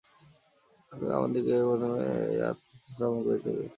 [0.91, 3.67] অতএব আমাদিগকে প্রথমে এই আত্মতত্ত্ব শ্রবণ করিতে হইবে।